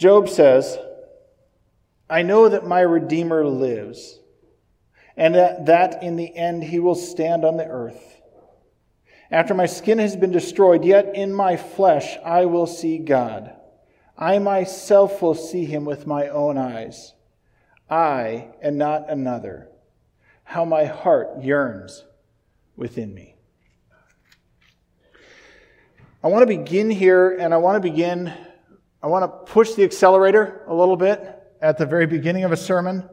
[0.00, 0.78] Job says,
[2.08, 4.18] I know that my Redeemer lives,
[5.14, 8.02] and that, that in the end he will stand on the earth.
[9.30, 13.54] After my skin has been destroyed, yet in my flesh I will see God.
[14.16, 17.12] I myself will see him with my own eyes.
[17.90, 19.68] I and not another.
[20.44, 22.06] How my heart yearns
[22.74, 23.36] within me.
[26.24, 28.32] I want to begin here, and I want to begin,
[29.02, 31.20] I want to push the accelerator a little bit
[31.62, 33.08] at the very beginning of a sermon,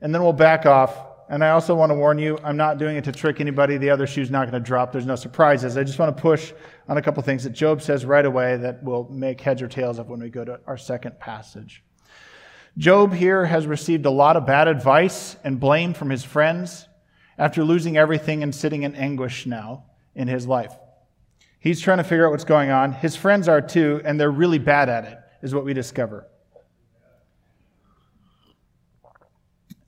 [0.00, 0.94] and then we'll back off.
[1.30, 3.76] And I also want to warn you, I'm not doing it to trick anybody.
[3.78, 4.90] The other shoe's not going to drop.
[4.92, 5.76] There's no surprises.
[5.76, 6.52] I just want to push
[6.88, 9.98] on a couple things that Job says right away that will make heads or tails
[9.98, 11.84] of when we go to our second passage.
[12.76, 16.88] Job here has received a lot of bad advice and blame from his friends
[17.38, 20.74] after losing everything and sitting in anguish now in his life.
[21.60, 22.92] He's trying to figure out what's going on.
[22.92, 26.26] His friends are too, and they're really bad at it, is what we discover.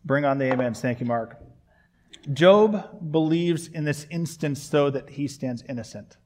[0.05, 0.81] Bring on the amens.
[0.81, 1.39] Thank you, Mark.
[2.33, 6.17] Job believes in this instance, though, that he stands innocent.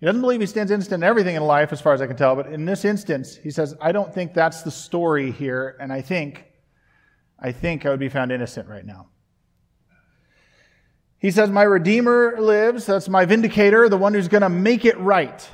[0.00, 2.16] He doesn't believe he stands innocent in everything in life, as far as I can
[2.16, 5.92] tell, but in this instance, he says, I don't think that's the story here, and
[5.92, 6.44] I think,
[7.38, 9.08] I think I would be found innocent right now.
[11.18, 12.86] He says, My Redeemer lives.
[12.86, 15.48] That's my vindicator, the one who's going to make it right,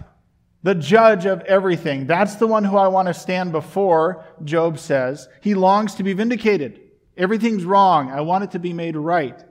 [0.63, 2.07] the judge of everything.
[2.07, 5.29] That's the one who I want to stand before, Job says.
[5.41, 6.81] He longs to be vindicated.
[7.17, 8.11] Everything's wrong.
[8.11, 9.43] I want it to be made right.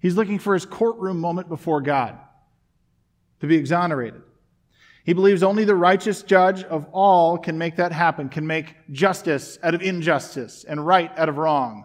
[0.00, 2.18] He's looking for his courtroom moment before God
[3.40, 4.22] to be exonerated.
[5.04, 9.58] He believes only the righteous judge of all can make that happen, can make justice
[9.62, 11.84] out of injustice and right out of wrong.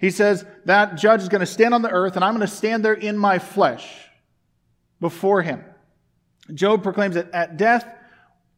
[0.00, 2.54] He says, That judge is going to stand on the earth, and I'm going to
[2.54, 3.88] stand there in my flesh
[5.00, 5.64] before him.
[6.54, 7.86] Job proclaims that at death,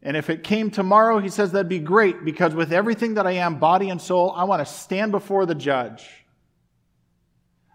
[0.03, 3.33] and if it came tomorrow, he says that'd be great because with everything that I
[3.33, 6.09] am, body and soul, I want to stand before the judge.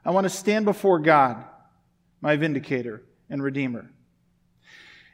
[0.03, 1.43] I want to stand before God,
[2.21, 3.91] my vindicator and redeemer.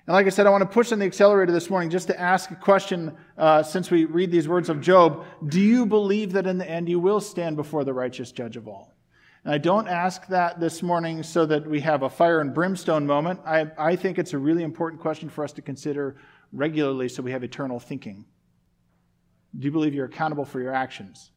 [0.07, 2.19] And like I said, I want to push on the accelerator this morning just to
[2.19, 5.25] ask a question uh, since we read these words of Job.
[5.47, 8.67] Do you believe that in the end you will stand before the righteous judge of
[8.67, 8.90] all?
[9.43, 13.07] And I don't ask that this morning so that we have a fire and brimstone
[13.07, 13.39] moment.
[13.45, 16.17] I, I think it's a really important question for us to consider
[16.53, 18.25] regularly so we have eternal thinking.
[19.57, 21.31] Do you believe you're accountable for your actions?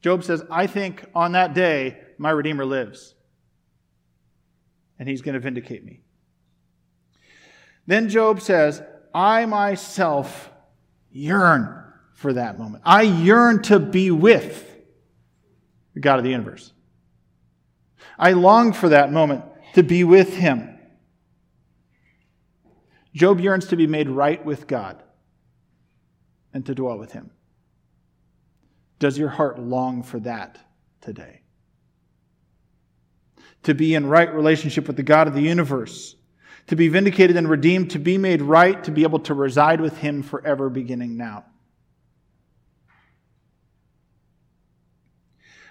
[0.00, 3.14] Job says, I think on that day my Redeemer lives,
[4.98, 6.00] and he's going to vindicate me.
[7.86, 8.82] Then Job says,
[9.14, 10.50] I myself
[11.10, 11.84] yearn
[12.14, 12.82] for that moment.
[12.84, 14.77] I yearn to be with
[15.98, 16.72] the God of the universe.
[18.16, 19.44] I long for that moment
[19.74, 20.78] to be with him.
[23.12, 25.02] Job yearns to be made right with God
[26.54, 27.32] and to dwell with him.
[29.00, 30.58] Does your heart long for that
[31.00, 31.42] today?
[33.64, 36.14] To be in right relationship with the God of the universe
[36.68, 39.96] to be vindicated and redeemed, to be made right, to be able to reside with
[39.96, 41.46] Him forever, beginning now.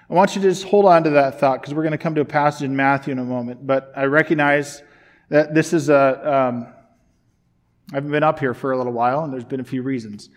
[0.09, 2.16] I want you to just hold on to that thought because we're going to come
[2.16, 3.68] to a passage in Matthew in a moment.
[3.68, 4.81] But I recognize
[5.29, 6.34] that this is a.
[6.34, 6.68] Um,
[7.94, 10.29] I've been up here for a little while, and there's been a few reasons.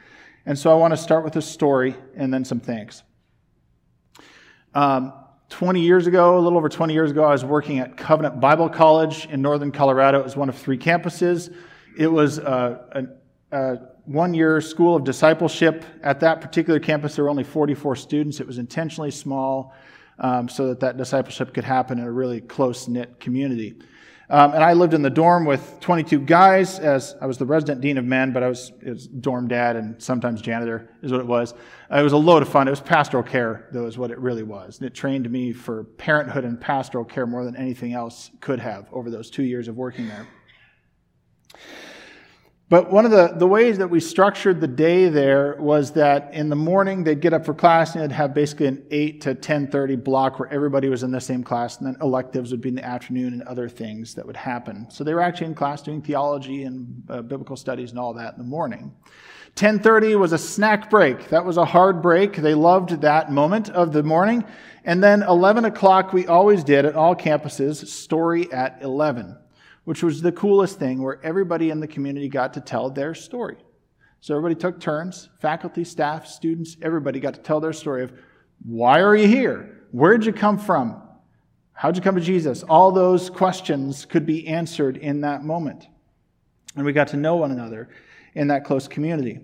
[0.46, 3.02] And so I want to start with a story and then some thanks.
[4.74, 5.12] Um,
[5.50, 8.68] 20 years ago, a little over 20 years ago, I was working at Covenant Bible
[8.68, 10.20] College in northern Colorado.
[10.20, 11.54] It was one of three campuses.
[11.96, 13.08] It was a,
[13.52, 15.84] a, a one year school of discipleship.
[16.02, 18.40] At that particular campus, there were only 44 students.
[18.40, 19.74] It was intentionally small
[20.18, 23.76] um, so that that discipleship could happen in a really close knit community.
[24.30, 27.80] Um, and I lived in the dorm with 22 guys as I was the resident
[27.80, 31.26] dean of men, but I was, was dorm dad and sometimes janitor is what it
[31.26, 31.52] was.
[31.90, 32.68] Uh, it was a load of fun.
[32.68, 34.78] It was pastoral care, though, is what it really was.
[34.78, 38.86] And it trained me for parenthood and pastoral care more than anything else could have
[38.92, 40.28] over those two years of working there.
[42.70, 46.48] But one of the, the ways that we structured the day there was that in
[46.50, 50.04] the morning they'd get up for class and they'd have basically an 8 to 10.30
[50.04, 52.84] block where everybody was in the same class and then electives would be in the
[52.84, 54.86] afternoon and other things that would happen.
[54.88, 58.34] So they were actually in class doing theology and uh, biblical studies and all that
[58.34, 58.94] in the morning.
[59.56, 61.28] 10:30 was a snack break.
[61.30, 62.36] That was a hard break.
[62.36, 64.44] They loved that moment of the morning.
[64.84, 69.36] And then 11 o'clock, we always did at all campuses, story at 11
[69.90, 73.56] which was the coolest thing where everybody in the community got to tell their story.
[74.20, 78.12] So everybody took turns, faculty, staff, students, everybody got to tell their story of
[78.64, 79.80] why are you here?
[79.90, 81.02] Where'd you come from?
[81.72, 82.62] How'd you come to Jesus?
[82.62, 85.88] All those questions could be answered in that moment.
[86.76, 87.88] And we got to know one another.
[88.36, 89.40] in that close community.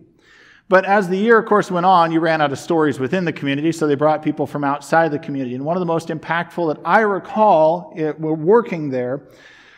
[0.69, 3.33] But as the year, of course, went on, you ran out of stories within the
[3.33, 5.55] community, so they brought people from outside the community.
[5.55, 9.23] And one of the most impactful that I recall it, were working there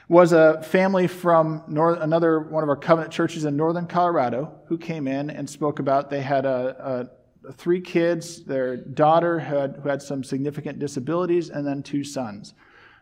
[0.08, 4.78] was a family from north, another one of our covenant churches in northern Colorado who
[4.78, 7.08] came in and spoke about they had a,
[7.44, 12.54] a three kids, their daughter had, who had some significant disabilities, and then two sons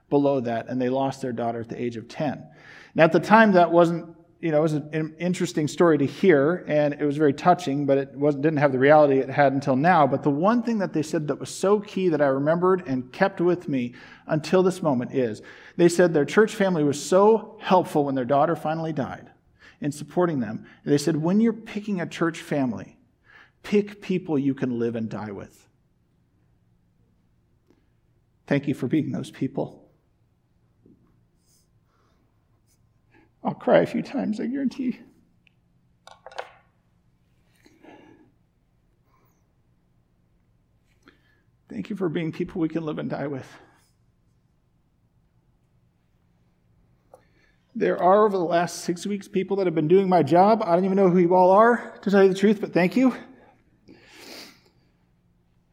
[0.08, 2.44] below that, and they lost their daughter at the age of 10.
[2.94, 6.64] Now, at the time, that wasn't you know, it was an interesting story to hear,
[6.68, 9.76] and it was very touching, but it wasn't, didn't have the reality it had until
[9.76, 10.06] now.
[10.06, 13.10] But the one thing that they said that was so key that I remembered and
[13.12, 13.94] kept with me
[14.26, 15.40] until this moment is
[15.76, 19.30] they said their church family was so helpful when their daughter finally died
[19.80, 20.66] in supporting them.
[20.84, 22.98] They said, when you're picking a church family,
[23.62, 25.68] pick people you can live and die with.
[28.46, 29.90] Thank you for being those people.
[33.44, 35.00] I'll cry a few times, I guarantee.
[41.68, 43.46] Thank you for being people we can live and die with.
[47.76, 50.62] There are, over the last six weeks, people that have been doing my job.
[50.64, 52.96] I don't even know who you all are, to tell you the truth, but thank
[52.96, 53.14] you.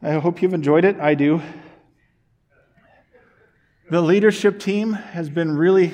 [0.01, 0.99] I hope you've enjoyed it.
[0.99, 1.41] I do.
[3.89, 5.93] The leadership team has been really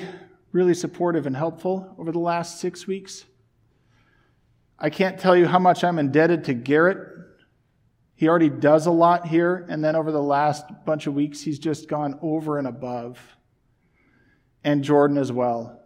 [0.52, 3.24] really supportive and helpful over the last six weeks.
[4.78, 6.98] I can't tell you how much I'm indebted to Garrett.
[8.14, 11.58] He already does a lot here, and then over the last bunch of weeks, he's
[11.58, 13.18] just gone over and above.
[14.64, 15.79] And Jordan as well.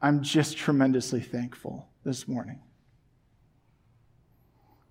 [0.00, 2.60] I'm just tremendously thankful this morning.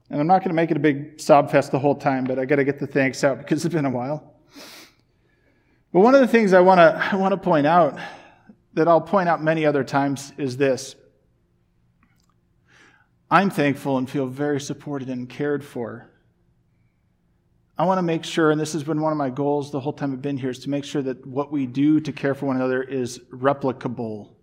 [0.09, 2.39] And I'm not going to make it a big sob fest the whole time, but
[2.39, 4.35] I got to get the thanks out because it's been a while.
[5.91, 7.99] But one of the things I want to I want to point out
[8.73, 10.95] that I'll point out many other times is this
[13.29, 16.09] I'm thankful and feel very supported and cared for.
[17.77, 19.93] I want to make sure, and this has been one of my goals the whole
[19.93, 22.47] time I've been here, is to make sure that what we do to care for
[22.47, 24.36] one another is replicable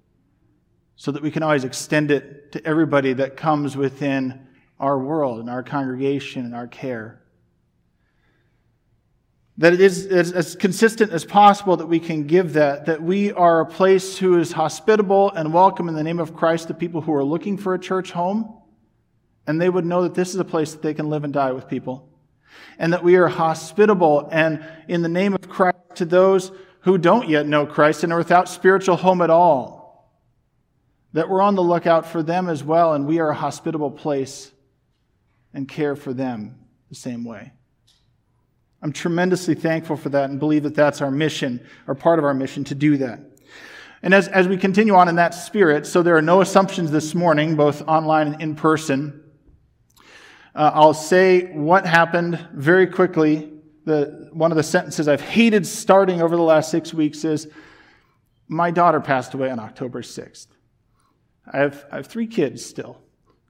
[0.96, 4.46] so that we can always extend it to everybody that comes within
[4.78, 7.24] our world and our congregation and our care
[9.58, 13.32] that it is as, as, consistent as possible that we can give that, that we
[13.32, 17.00] are a place who is hospitable and welcome in the name of Christ to people
[17.00, 18.52] who are looking for a church home,
[19.46, 21.52] and they would know that this is a place that they can live and die
[21.52, 22.08] with people.
[22.78, 26.50] And that we are hospitable and in the name of Christ to those
[26.80, 29.73] who don't yet know Christ and are without spiritual home at all.
[31.14, 34.50] That we're on the lookout for them as well, and we are a hospitable place
[35.54, 36.58] and care for them
[36.88, 37.52] the same way.
[38.82, 42.34] I'm tremendously thankful for that and believe that that's our mission, or part of our
[42.34, 43.20] mission to do that.
[44.02, 47.14] And as, as we continue on in that spirit, so there are no assumptions this
[47.14, 49.22] morning, both online and in person.
[50.54, 53.52] Uh, I'll say what happened very quickly.
[53.86, 57.48] The, one of the sentences I've hated starting over the last six weeks is
[58.48, 60.48] My daughter passed away on October 6th.
[61.50, 63.00] I have, I have three kids still.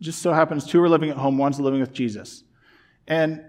[0.00, 2.42] Just so happens two are living at home, one's living with Jesus.
[3.06, 3.44] And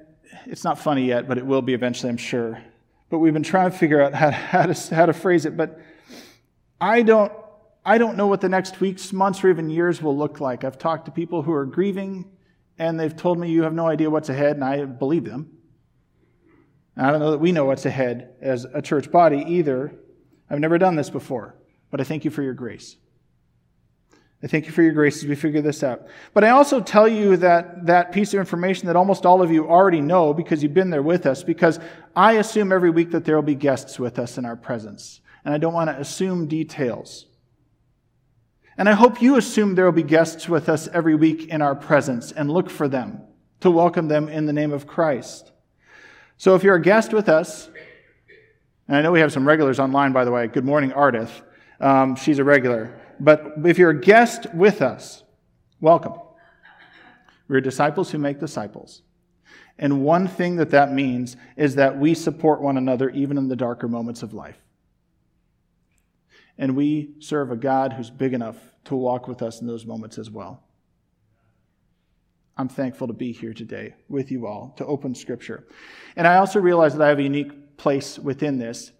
[0.45, 2.61] it's not funny yet, but it will be eventually, I'm sure.
[3.09, 5.57] But we've been trying to figure out how, how, to, how to phrase it.
[5.57, 5.79] But
[6.79, 7.31] I don't,
[7.85, 10.63] I don't know what the next weeks, months, or even years will look like.
[10.63, 12.31] I've talked to people who are grieving,
[12.77, 15.51] and they've told me you have no idea what's ahead, and I believe them.
[16.97, 19.93] I don't know that we know what's ahead as a church body either.
[20.49, 21.55] I've never done this before,
[21.91, 22.95] but I thank you for your grace.
[24.45, 26.05] I thank you for your grace as we figure this out.
[26.35, 29.67] But I also tell you that that piece of information that almost all of you
[29.67, 31.79] already know because you've been there with us, because
[32.15, 35.19] I assume every week that there will be guests with us in our presence.
[35.43, 37.25] And I don't want to assume details.
[38.77, 41.73] And I hope you assume there will be guests with us every week in our
[41.73, 43.21] presence and look for them
[43.61, 45.51] to welcome them in the name of Christ.
[46.37, 47.67] So if you're a guest with us,
[48.87, 50.45] and I know we have some regulars online, by the way.
[50.45, 51.31] Good morning, Ardith.
[51.79, 53.01] Um, she's a regular.
[53.19, 55.23] But if you're a guest with us,
[55.79, 56.13] welcome.
[57.47, 59.01] We're disciples who make disciples.
[59.77, 63.55] And one thing that that means is that we support one another even in the
[63.55, 64.57] darker moments of life.
[66.57, 68.55] And we serve a God who's big enough
[68.85, 70.63] to walk with us in those moments as well.
[72.57, 75.67] I'm thankful to be here today with you all to open Scripture.
[76.15, 78.93] And I also realize that I have a unique place within this,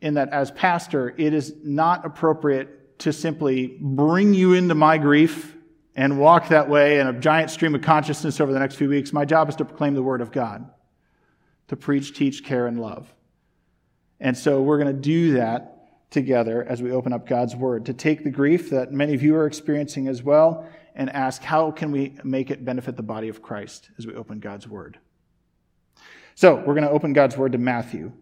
[0.00, 5.56] in that as pastor, it is not appropriate to simply bring you into my grief
[5.94, 9.12] and walk that way in a giant stream of consciousness over the next few weeks.
[9.12, 10.70] My job is to proclaim the Word of God,
[11.68, 13.12] to preach, teach, care, and love.
[14.20, 15.72] And so we're going to do that
[16.10, 19.34] together as we open up God's Word, to take the grief that many of you
[19.36, 23.42] are experiencing as well and ask how can we make it benefit the body of
[23.42, 24.98] Christ as we open God's Word.
[26.34, 28.12] So we're going to open God's Word to Matthew.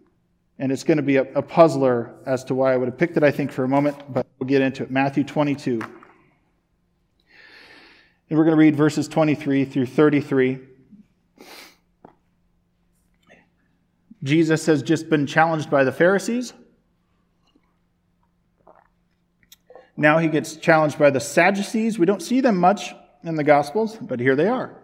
[0.58, 3.16] And it's going to be a, a, puzzler as to why I would have picked
[3.16, 4.90] it, I think, for a moment, but we'll get into it.
[4.90, 5.80] Matthew 22.
[8.30, 10.60] And we're going to read verses 23 through 33.
[14.22, 16.54] Jesus has just been challenged by the Pharisees.
[19.96, 21.98] Now he gets challenged by the Sadducees.
[21.98, 24.76] We don't see them much in the Gospels, but here they are.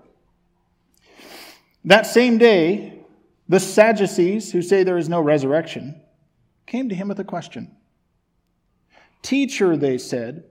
[1.85, 3.00] That same day,
[3.50, 6.00] the Sadducees, who say there is no resurrection,
[6.66, 7.75] came to him with a question.
[9.23, 10.45] Teacher, they said,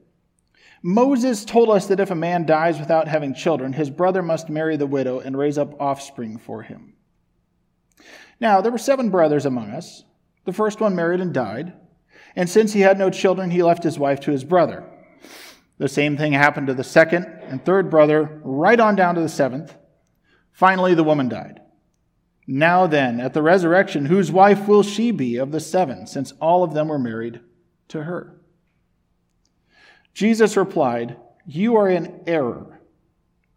[0.84, 4.76] Moses told us that if a man dies without having children, his brother must marry
[4.76, 6.94] the widow and raise up offspring for him.
[8.42, 10.04] Now, there were seven brothers among us.
[10.44, 11.72] The first one married and died.
[12.36, 14.84] And since he had no children, he left his wife to his brother.
[15.78, 19.30] The same thing happened to the second and third brother, right on down to the
[19.30, 19.74] seventh.
[20.52, 21.62] Finally, the woman died.
[22.52, 26.64] Now then, at the resurrection, whose wife will she be of the seven, since all
[26.64, 27.42] of them were married
[27.90, 28.42] to her?
[30.16, 31.16] Jesus replied,
[31.46, 32.82] You are in error,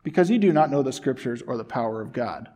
[0.02, 2.50] because you do not know the scriptures or the power of God.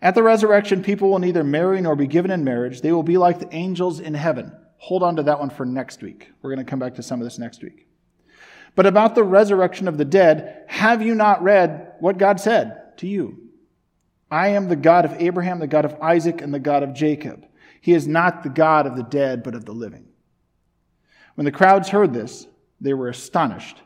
[0.00, 2.80] At the resurrection, people will neither marry nor be given in marriage.
[2.80, 4.52] They will be like the angels in heaven.
[4.76, 6.30] Hold on to that one for next week.
[6.42, 7.88] We're going to come back to some of this next week.
[8.76, 13.08] But about the resurrection of the dead, have you not read what God said to
[13.08, 13.45] you?
[14.30, 17.46] I am the God of Abraham, the God of Isaac, and the God of Jacob.
[17.80, 20.06] He is not the God of the dead, but of the living.
[21.36, 22.46] When the crowds heard this,
[22.80, 23.80] they were astonished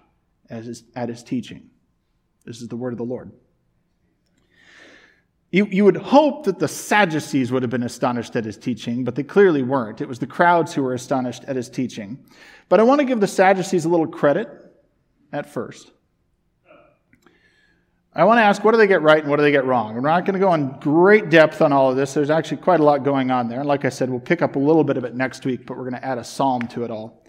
[0.48, 1.70] at his, teaching.
[2.44, 3.30] This is the word of the Lord.
[5.52, 9.16] You, you would hope that the Sadducees would have been astonished at his teaching, but
[9.16, 10.00] they clearly weren't.
[10.00, 12.24] It was the crowds who were astonished at his teaching.
[12.68, 14.48] But I want to give the Sadducees a little credit
[15.32, 15.92] at first.
[18.12, 19.94] I want to ask, what do they get right and what do they get wrong?
[19.94, 22.12] We're not going to go in great depth on all of this.
[22.12, 23.60] There's actually quite a lot going on there.
[23.60, 25.76] And like I said, we'll pick up a little bit of it next week, but
[25.76, 27.24] we're going to add a psalm to it all.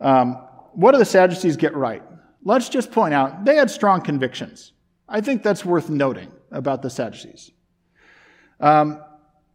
[0.00, 0.36] Um,
[0.72, 2.02] what do the Sadducees get right?
[2.44, 4.72] Let's just point out they had strong convictions.
[5.06, 7.50] I think that's worth noting about the Sadducees.
[8.58, 9.02] Um,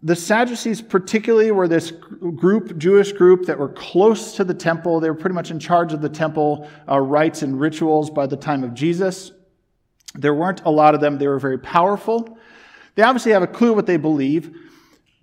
[0.04, 5.00] the Sadducees, particularly, were this group, Jewish group, that were close to the temple.
[5.00, 8.38] They were pretty much in charge of the temple uh, rites and rituals by the
[8.38, 9.32] time of Jesus.
[10.16, 11.18] There weren't a lot of them.
[11.18, 12.38] They were very powerful.
[12.96, 14.56] They obviously have a clue what they believe,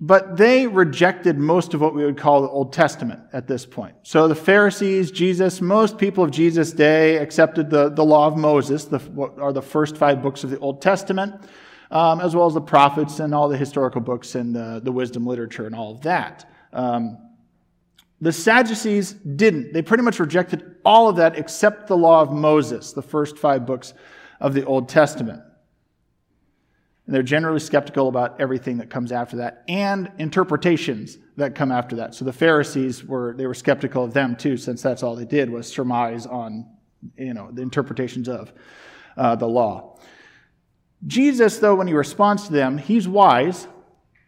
[0.00, 3.94] but they rejected most of what we would call the Old Testament at this point.
[4.02, 8.84] So the Pharisees, Jesus, most people of Jesus' day accepted the, the law of Moses,
[8.84, 11.34] the, what are the first five books of the Old Testament,
[11.90, 15.26] um, as well as the prophets and all the historical books and the, the wisdom
[15.26, 16.50] literature and all of that.
[16.72, 17.18] Um,
[18.20, 19.72] the Sadducees didn't.
[19.72, 23.64] They pretty much rejected all of that except the law of Moses, the first five
[23.64, 23.94] books
[24.40, 25.42] of the Old Testament.
[27.06, 31.96] And they're generally skeptical about everything that comes after that and interpretations that come after
[31.96, 32.14] that.
[32.14, 35.48] So the Pharisees were, they were skeptical of them too, since that's all they did
[35.48, 36.66] was surmise on,
[37.16, 38.52] you know, the interpretations of
[39.16, 39.98] uh, the law.
[41.06, 43.68] Jesus, though, when he responds to them, he's wise.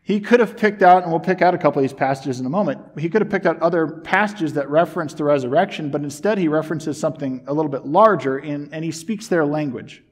[0.03, 2.47] He could have picked out, and we'll pick out a couple of these passages in
[2.47, 6.39] a moment, he could have picked out other passages that reference the resurrection, but instead
[6.39, 10.03] he references something a little bit larger, in, and he speaks their language.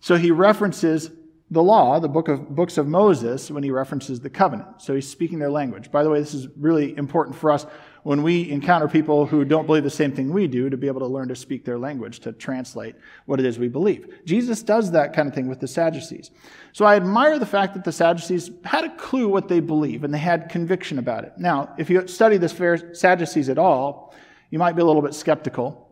[0.00, 1.10] So he references
[1.50, 4.82] the law, the book of books of Moses, when he references the covenant.
[4.82, 5.92] So he's speaking their language.
[5.92, 7.66] By the way, this is really important for us
[8.04, 11.00] when we encounter people who don't believe the same thing we do to be able
[11.00, 12.94] to learn to speak their language, to translate
[13.24, 14.20] what it is we believe.
[14.26, 16.30] Jesus does that kind of thing with the Sadducees.
[16.72, 20.12] So I admire the fact that the Sadducees had a clue what they believe and
[20.12, 21.32] they had conviction about it.
[21.38, 24.14] Now, if you study the Sadducees at all,
[24.50, 25.90] you might be a little bit skeptical.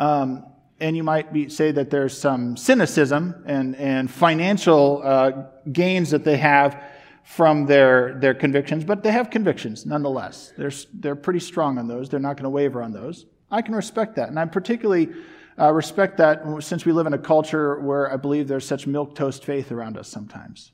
[0.00, 0.46] Um,
[0.80, 5.30] and you might be, say that there's some cynicism and, and financial uh,
[5.70, 6.82] gains that they have
[7.28, 10.52] from their, their convictions, but they have convictions nonetheless.
[10.56, 12.08] They're, they're pretty strong on those.
[12.08, 13.26] They're not going to waver on those.
[13.50, 14.30] I can respect that.
[14.30, 15.10] And I particularly
[15.58, 19.44] uh, respect that since we live in a culture where I believe there's such milquetoast
[19.44, 20.72] faith around us sometimes.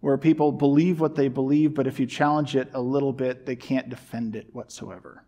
[0.00, 3.56] Where people believe what they believe, but if you challenge it a little bit, they
[3.56, 5.24] can't defend it whatsoever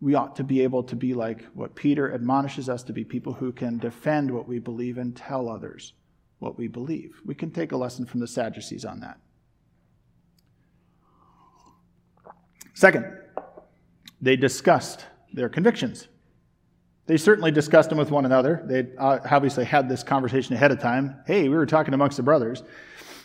[0.00, 3.32] we ought to be able to be like what Peter admonishes us to be people
[3.32, 5.92] who can defend what we believe and tell others
[6.40, 7.20] what we believe.
[7.24, 9.18] We can take a lesson from the Sadducees on that.
[12.74, 13.06] Second,
[14.20, 16.08] they discussed their convictions.
[17.06, 18.62] They certainly discussed them with one another.
[18.66, 21.16] They uh, obviously had this conversation ahead of time.
[21.26, 22.62] Hey, we were talking amongst the brothers,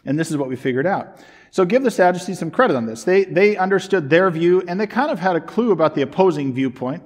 [0.06, 1.18] and this is what we figured out.
[1.52, 3.04] So give the Sadducees some credit on this.
[3.04, 6.54] They, they understood their view and they kind of had a clue about the opposing
[6.54, 7.04] viewpoint.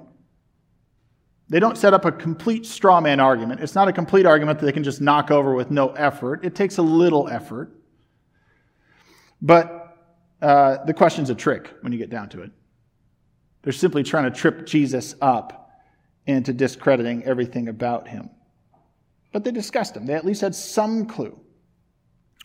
[1.48, 3.60] They don't set up a complete straw man argument.
[3.60, 6.44] It's not a complete argument that they can just knock over with no effort.
[6.44, 7.74] It takes a little effort.
[9.40, 9.83] But
[10.44, 12.50] uh, the question's a trick when you get down to it.
[13.62, 15.70] They're simply trying to trip Jesus up
[16.26, 18.28] into discrediting everything about him.
[19.32, 20.04] But they discussed him.
[20.04, 21.40] They at least had some clue.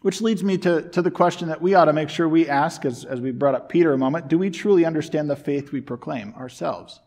[0.02, 2.86] Which leads me to, to the question that we ought to make sure we ask,
[2.86, 5.82] as, as we brought up Peter a moment do we truly understand the faith we
[5.82, 7.02] proclaim ourselves?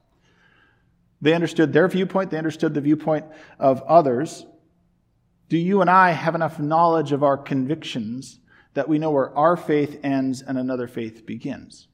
[1.22, 3.24] They understood their viewpoint, they understood the viewpoint
[3.58, 4.44] of others.
[5.48, 8.40] Do you and I have enough knowledge of our convictions
[8.74, 11.88] that we know where our faith ends and another faith begins?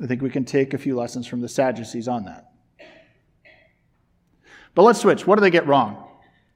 [0.00, 2.52] I think we can take a few lessons from the Sadducees on that.
[4.74, 5.26] But let's switch.
[5.26, 6.08] What do they get wrong?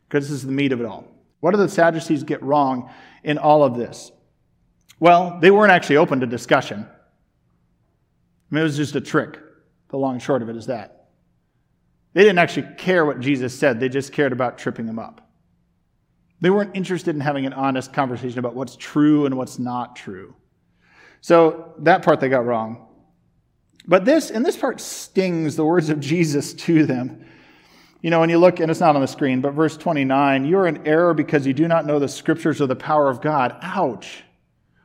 [0.08, 1.04] Because this is the meat of it all.
[1.40, 2.90] What do the Sadducees get wrong
[3.22, 4.10] in all of this?
[4.98, 6.86] Well, they weren't actually open to discussion.
[6.90, 9.38] I mean, it was just a trick.
[9.88, 11.08] The long short of it is that.
[12.14, 15.25] They didn't actually care what Jesus said, they just cared about tripping him up.
[16.40, 20.35] They weren't interested in having an honest conversation about what's true and what's not true.
[21.21, 22.87] So that part they got wrong.
[23.87, 27.25] But this, and this part stings the words of Jesus to them.
[28.02, 30.66] You know, when you look, and it's not on the screen, but verse 29, you're
[30.66, 33.57] in error because you do not know the scriptures or the power of God.
[33.62, 34.23] Ouch.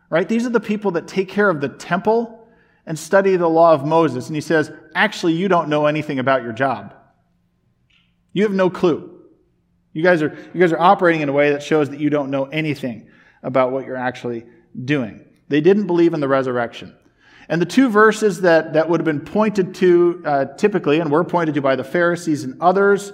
[0.09, 0.27] Right?
[0.27, 2.47] These are the people that take care of the temple
[2.85, 4.27] and study the law of Moses.
[4.27, 6.95] And he says, actually, you don't know anything about your job.
[8.33, 9.20] You have no clue.
[9.93, 12.29] You guys are, you guys are operating in a way that shows that you don't
[12.29, 13.09] know anything
[13.43, 14.45] about what you're actually
[14.85, 15.25] doing.
[15.49, 16.95] They didn't believe in the resurrection.
[17.49, 21.25] And the two verses that, that would have been pointed to uh, typically, and were
[21.25, 23.11] pointed to by the Pharisees and others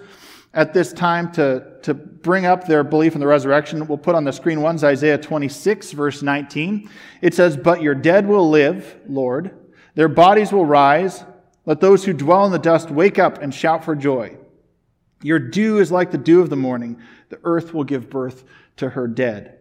[0.53, 4.23] at this time to, to bring up their belief in the resurrection, we'll put on
[4.23, 6.89] the screen one's Isaiah 26, verse 19.
[7.21, 9.55] It says, But your dead will live, Lord.
[9.95, 11.23] Their bodies will rise.
[11.65, 14.37] Let those who dwell in the dust wake up and shout for joy.
[15.21, 17.01] Your dew is like the dew of the morning.
[17.29, 18.43] The earth will give birth
[18.77, 19.57] to her dead.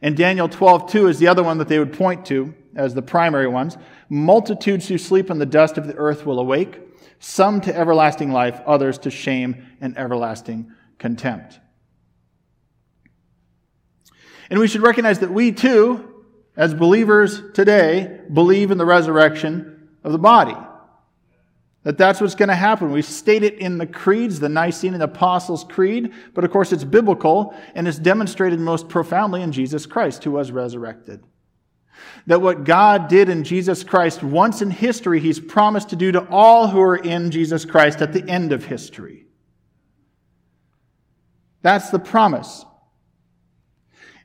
[0.00, 3.02] And Daniel 12, 2 is the other one that they would point to as the
[3.02, 3.76] primary ones.
[4.08, 6.80] Multitudes who sleep in the dust of the earth will awake,
[7.18, 11.60] some to everlasting life, others to shame and everlasting contempt.
[14.50, 16.22] And we should recognize that we too,
[16.56, 20.56] as believers today, believe in the resurrection of the body.
[21.84, 22.90] That that's what's going to happen.
[22.90, 26.84] We state it in the creeds, the Nicene and Apostles' Creed, but of course it's
[26.84, 31.22] biblical and it's demonstrated most profoundly in Jesus Christ, who was resurrected.
[32.26, 36.26] That what God did in Jesus Christ once in history, He's promised to do to
[36.28, 39.26] all who are in Jesus Christ at the end of history.
[41.60, 42.64] That's the promise.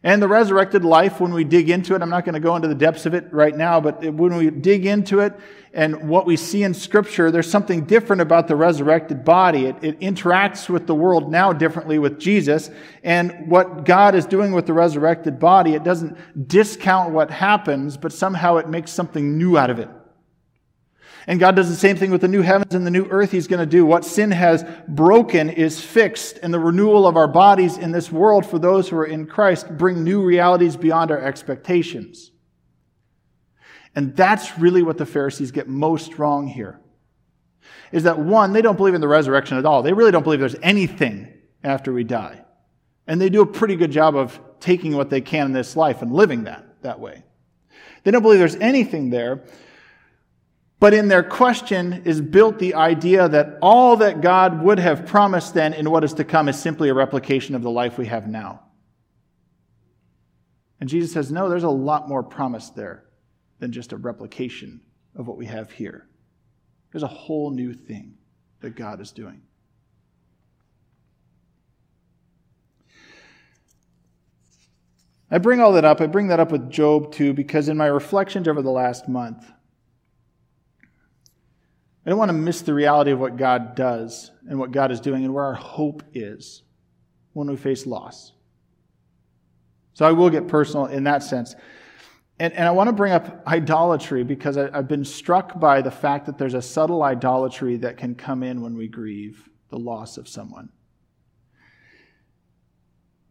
[0.02, 2.70] And the resurrected life, when we dig into it, I'm not going to go into
[2.70, 5.38] the depths of it right now, but when we dig into it
[5.74, 9.66] and what we see in Scripture, there's something different about the resurrected body.
[9.66, 12.72] It, it, interacts with the world now differently with Jesus.
[13.04, 18.14] And what God is doing with the resurrected body, it doesn't discount what happens, but
[18.14, 19.90] somehow it makes something new out of it.
[21.30, 23.46] And God does the same thing with the new heavens and the new earth He's
[23.46, 23.86] going to do.
[23.86, 28.48] What sin has broken is fixed, and the renewal of our bodies in this world
[28.48, 32.32] for those who are in Christ bring new realities beyond our expectations.
[33.96, 36.80] And that's really what the Pharisees get most wrong here.
[37.92, 39.84] Is that one, they don't believe in the resurrection at all.
[39.84, 41.32] They really don't believe there's anything
[41.64, 42.44] after we die.
[43.06, 46.02] And they do a pretty good job of taking what they can in this life
[46.02, 47.24] and living that that way.
[48.04, 49.44] They don't believe there's anything there.
[50.80, 55.54] But in their question is built the idea that all that God would have promised
[55.54, 58.28] then in what is to come is simply a replication of the life we have
[58.28, 58.62] now.
[60.80, 63.04] And Jesus says, no, there's a lot more promised there
[63.60, 64.80] than just a replication
[65.16, 66.08] of what we have here.
[66.94, 68.16] There's a whole new thing
[68.62, 69.42] that God is doing.
[75.30, 76.00] I bring all that up.
[76.00, 79.46] I bring that up with Job too, because in my reflections over the last month,
[82.10, 85.00] I don't want to miss the reality of what God does and what God is
[85.00, 86.64] doing and where our hope is
[87.34, 88.32] when we face loss.
[89.94, 91.54] So I will get personal in that sense.
[92.40, 95.92] And, and I want to bring up idolatry because I, I've been struck by the
[95.92, 100.18] fact that there's a subtle idolatry that can come in when we grieve the loss
[100.18, 100.70] of someone.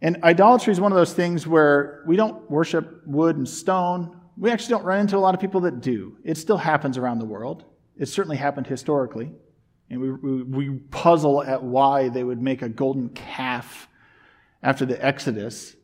[0.00, 4.20] And idolatry is one of those things where we don't worship wood and stone.
[4.36, 6.16] We actually don't run into a lot of people that do.
[6.22, 7.64] It still happens around the world.
[7.98, 9.32] It certainly happened historically.
[9.90, 13.88] And we, we, we puzzle at why they would make a golden calf
[14.62, 15.74] after the Exodus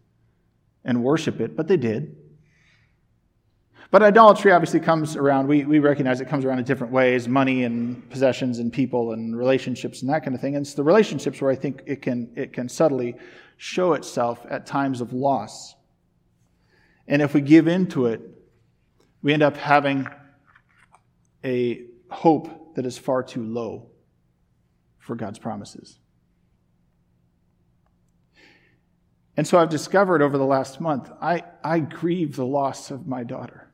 [0.84, 2.16] and worship it, but they did.
[3.90, 7.64] But idolatry obviously comes around, we, we recognize it comes around in different ways money
[7.64, 10.56] and possessions and people and relationships and that kind of thing.
[10.56, 13.14] And it's the relationships where I think it can, it can subtly
[13.56, 15.74] show itself at times of loss.
[17.06, 18.20] And if we give into it,
[19.22, 20.08] we end up having
[21.44, 23.90] a hope that is far too low
[24.98, 25.98] for God's promises.
[29.36, 33.24] And so I've discovered over the last month, I, I grieve the loss of my
[33.24, 33.68] daughter.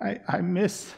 [0.00, 0.94] I, I miss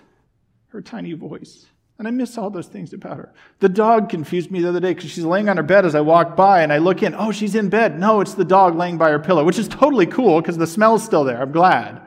[0.69, 1.67] her tiny voice.
[1.99, 3.33] And I miss all those things about her.
[3.61, 6.03] The dog confused me the other day because she's laying on her bed as I
[6.03, 7.15] walk by and I look in.
[7.15, 7.99] Oh, she's in bed.
[7.99, 11.03] No, it's the dog laying by her pillow, which is totally cool because the smell's
[11.03, 11.41] still there.
[11.41, 12.03] I'm glad.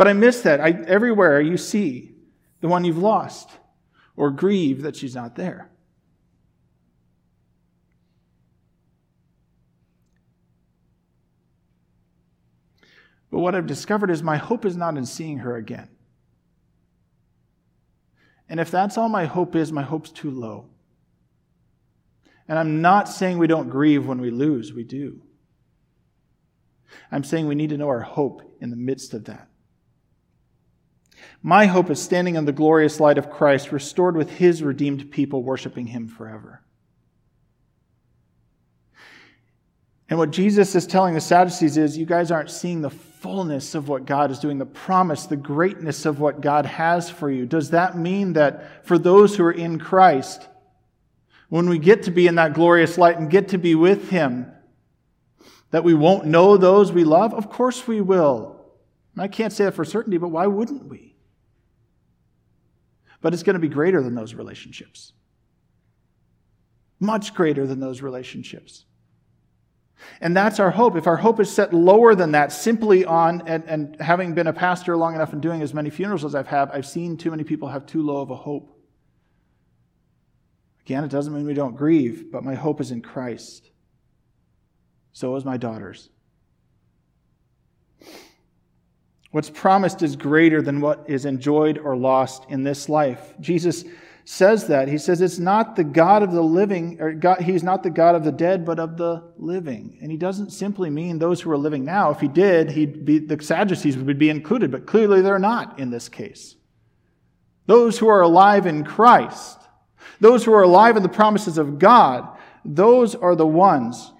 [0.00, 0.62] But I miss that.
[0.62, 2.14] I, everywhere you see
[2.62, 3.50] the one you've lost
[4.16, 5.70] or grieve that she's not there.
[13.30, 15.90] But what I've discovered is my hope is not in seeing her again.
[18.48, 20.70] And if that's all my hope is, my hope's too low.
[22.48, 25.20] And I'm not saying we don't grieve when we lose, we do.
[27.12, 29.49] I'm saying we need to know our hope in the midst of that.
[31.42, 35.42] My hope is standing in the glorious light of Christ, restored with his redeemed people,
[35.42, 36.62] worshiping him forever.
[40.10, 43.88] And what Jesus is telling the Sadducees is you guys aren't seeing the fullness of
[43.88, 47.46] what God is doing, the promise, the greatness of what God has for you.
[47.46, 50.48] Does that mean that for those who are in Christ,
[51.48, 54.50] when we get to be in that glorious light and get to be with Him,
[55.70, 57.32] that we won't know those we love?
[57.32, 58.60] Of course we will.
[59.16, 61.09] I can't say that for certainty, but why wouldn't we?
[63.20, 65.12] But it's going to be greater than those relationships.
[66.98, 68.84] Much greater than those relationships.
[70.20, 70.96] And that's our hope.
[70.96, 74.52] If our hope is set lower than that, simply on, and, and having been a
[74.52, 77.44] pastor long enough and doing as many funerals as I've had, I've seen too many
[77.44, 78.76] people have too low of a hope.
[80.82, 83.70] Again, it doesn't mean we don't grieve, but my hope is in Christ.
[85.12, 86.08] So is my daughter's.
[89.30, 93.34] What's promised is greater than what is enjoyed or lost in this life.
[93.40, 93.84] Jesus
[94.24, 94.88] says that.
[94.88, 98.14] He says it's not the God of the living, or God, he's not the God
[98.14, 99.98] of the dead, but of the living.
[100.02, 102.10] And he doesn't simply mean those who are living now.
[102.10, 105.90] If he did, he'd be, the Sadducees would be included, but clearly they're not in
[105.90, 106.56] this case.
[107.66, 109.58] Those who are alive in Christ,
[110.20, 112.28] those who are alive in the promises of God,
[112.64, 114.12] those are the ones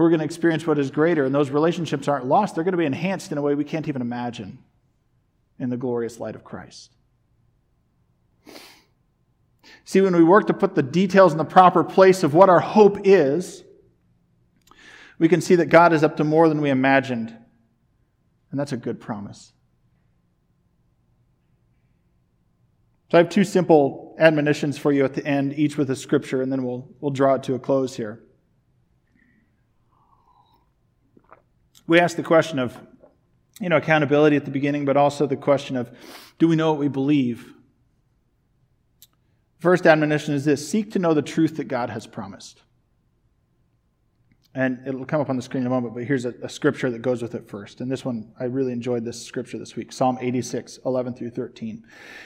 [0.00, 2.54] who are going to experience what is greater, and those relationships aren't lost.
[2.54, 4.58] They're going to be enhanced in a way we can't even imagine
[5.58, 6.90] in the glorious light of Christ.
[9.84, 12.60] See, when we work to put the details in the proper place of what our
[12.60, 13.62] hope is,
[15.18, 17.36] we can see that God is up to more than we imagined.
[18.50, 19.52] And that's a good promise.
[23.10, 26.40] So I have two simple admonitions for you at the end, each with a scripture,
[26.40, 28.22] and then we'll, we'll draw it to a close here.
[31.90, 32.78] We asked the question of,
[33.60, 35.90] you know, accountability at the beginning, but also the question of,
[36.38, 37.52] do we know what we believe?
[39.58, 42.62] First admonition is this seek to know the truth that God has promised.
[44.54, 46.92] And it'll come up on the screen in a moment, but here's a, a, scripture
[46.92, 47.80] that goes with it first.
[47.80, 51.82] And this one, I really enjoyed this scripture this week Psalm 86, 11 through 13.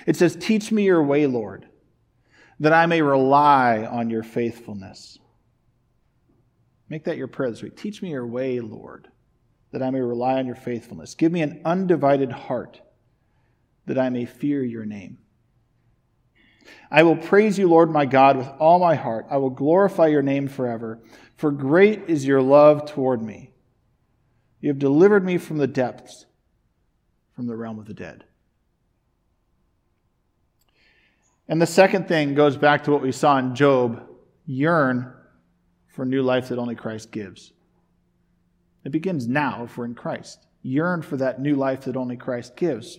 [0.06, 1.70] It says, Teach me your way, Lord,
[2.60, 5.18] that I may rely on your faithfulness.
[6.90, 7.78] Make that your prayer this week.
[7.78, 9.08] Teach me your way, Lord,
[9.74, 11.16] that I may rely on your faithfulness.
[11.16, 12.80] Give me an undivided heart,
[13.86, 15.18] that I may fear your name.
[16.92, 19.26] I will praise you, Lord my God, with all my heart.
[19.28, 21.00] I will glorify your name forever,
[21.36, 23.50] for great is your love toward me.
[24.60, 26.26] You have delivered me from the depths,
[27.34, 28.22] from the realm of the dead.
[31.48, 34.06] And the second thing goes back to what we saw in Job
[34.46, 35.12] yearn
[35.88, 37.53] for new life that only Christ gives.
[38.84, 40.46] It begins now if we're in Christ.
[40.62, 42.98] Yearn for that new life that only Christ gives.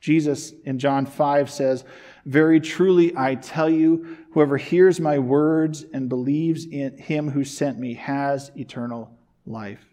[0.00, 1.84] Jesus in John 5 says,
[2.26, 7.78] Very truly I tell you, whoever hears my words and believes in him who sent
[7.78, 9.16] me has eternal
[9.46, 9.84] life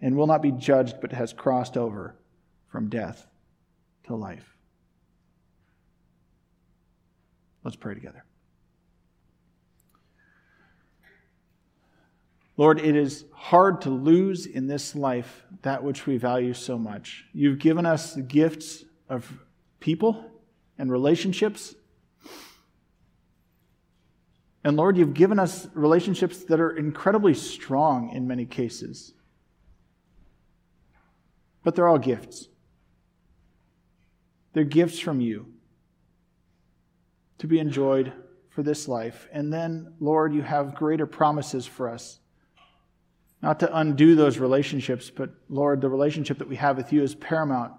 [0.00, 2.16] and will not be judged, but has crossed over
[2.68, 3.26] from death
[4.04, 4.56] to life.
[7.62, 8.24] Let's pray together.
[12.56, 17.24] Lord, it is hard to lose in this life that which we value so much.
[17.32, 19.32] You've given us the gifts of
[19.80, 20.30] people
[20.78, 21.74] and relationships.
[24.62, 29.12] And Lord, you've given us relationships that are incredibly strong in many cases.
[31.64, 32.48] But they're all gifts.
[34.52, 35.46] They're gifts from you
[37.38, 38.12] to be enjoyed
[38.50, 39.28] for this life.
[39.32, 42.20] And then, Lord, you have greater promises for us.
[43.44, 47.14] Not to undo those relationships, but Lord, the relationship that we have with you is
[47.14, 47.74] paramount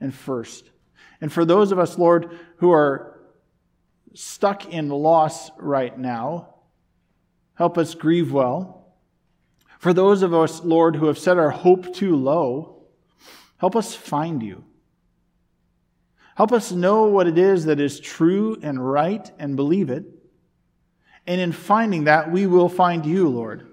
[0.00, 0.70] and first.
[1.20, 3.20] And for those of us, Lord, who are
[4.14, 6.54] stuck in loss right now,
[7.52, 8.94] help us grieve well.
[9.78, 12.86] For those of us, Lord, who have set our hope too low,
[13.58, 14.64] help us find you.
[16.34, 20.06] Help us know what it is that is true and right and believe it.
[21.26, 23.68] And in finding that, we will find you, Lord,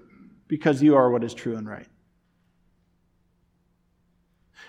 [0.52, 1.86] because you are what is true and right.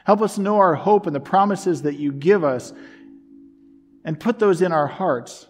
[0.05, 2.71] Help us know our hope and the promises that you give us
[4.05, 5.49] and put those in our hearts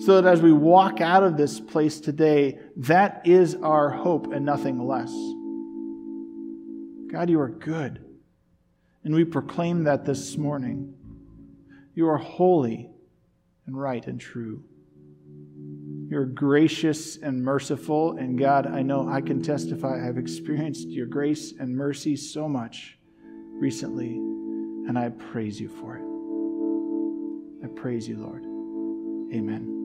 [0.00, 4.44] so that as we walk out of this place today, that is our hope and
[4.44, 5.10] nothing less.
[7.10, 8.04] God, you are good.
[9.04, 10.92] And we proclaim that this morning.
[11.94, 12.90] You are holy
[13.64, 14.64] and right and true.
[16.08, 18.16] You're gracious and merciful.
[18.16, 22.98] And God, I know I can testify I've experienced your grace and mercy so much
[23.60, 27.64] recently, and I praise you for it.
[27.64, 28.44] I praise you, Lord.
[29.34, 29.77] Amen.